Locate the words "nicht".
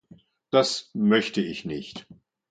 1.63-2.07